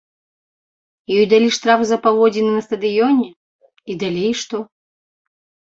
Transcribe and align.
Ёй 1.15 1.25
далі 1.33 1.49
штраф 1.59 1.79
за 1.89 1.97
паводзіны 2.07 2.51
на 2.57 2.61
стадыёне, 2.69 3.27
і 3.89 3.93
далей 4.07 4.33
што? 4.43 4.57